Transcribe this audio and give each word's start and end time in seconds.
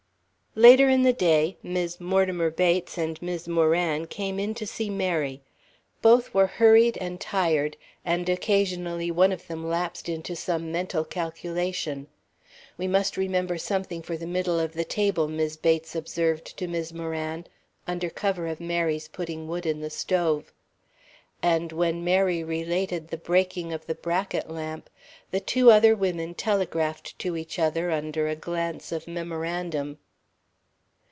Later 0.53 0.89
in 0.89 1.03
the 1.03 1.13
day, 1.13 1.55
Mis' 1.63 2.01
Mortimer 2.01 2.49
Bates 2.49 2.97
and 2.97 3.21
Mis' 3.21 3.47
Moran 3.47 4.05
came 4.05 4.37
in 4.37 4.53
to 4.55 4.67
see 4.67 4.89
Mary. 4.89 5.41
Both 6.01 6.33
were 6.33 6.45
hurried 6.45 6.97
and 6.97 7.21
tired, 7.21 7.77
and 8.03 8.27
occasionally 8.27 9.11
one 9.11 9.31
of 9.31 9.47
them 9.47 9.65
lapsed 9.65 10.09
into 10.09 10.35
some 10.35 10.69
mental 10.69 11.05
calculation. 11.05 12.07
"We 12.77 12.85
must 12.85 13.15
remember 13.15 13.57
something 13.57 14.01
for 14.01 14.17
the 14.17 14.27
middle 14.27 14.59
of 14.59 14.73
the 14.73 14.83
table," 14.83 15.29
Mis' 15.29 15.55
Bates 15.55 15.95
observed 15.95 16.57
to 16.57 16.67
Mis' 16.67 16.91
Moran, 16.91 17.47
under 17.87 18.09
cover 18.09 18.47
of 18.47 18.59
Mary's 18.59 19.07
putting 19.07 19.47
wood 19.47 19.65
in 19.65 19.79
the 19.79 19.89
stove. 19.89 20.51
And 21.41 21.71
when 21.71 22.03
Mary 22.03 22.43
related 22.43 23.07
the 23.07 23.15
breaking 23.15 23.71
of 23.71 23.85
the 23.85 23.95
bracket 23.95 24.49
lamp, 24.49 24.89
the 25.31 25.39
two 25.39 25.71
other 25.71 25.95
women 25.95 26.33
telegraphed 26.33 27.17
to 27.19 27.37
each 27.37 27.57
other 27.57 27.89
a 27.89 28.35
glance 28.35 28.91
of 28.91 29.07
memorandum. 29.07 29.97